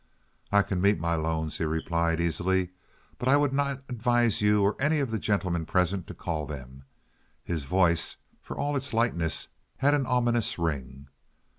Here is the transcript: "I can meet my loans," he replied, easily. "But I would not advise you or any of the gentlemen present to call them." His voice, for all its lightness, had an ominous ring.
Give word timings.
"I 0.51 0.63
can 0.63 0.81
meet 0.81 0.97
my 0.99 1.13
loans," 1.13 1.59
he 1.59 1.63
replied, 1.63 2.19
easily. 2.19 2.71
"But 3.19 3.27
I 3.29 3.37
would 3.37 3.53
not 3.53 3.83
advise 3.87 4.41
you 4.41 4.63
or 4.63 4.75
any 4.79 4.97
of 4.99 5.11
the 5.11 5.19
gentlemen 5.19 5.67
present 5.67 6.07
to 6.07 6.15
call 6.15 6.47
them." 6.47 6.85
His 7.43 7.65
voice, 7.65 8.17
for 8.41 8.57
all 8.57 8.75
its 8.75 8.95
lightness, 8.95 9.49
had 9.77 9.93
an 9.93 10.07
ominous 10.07 10.57
ring. 10.57 11.05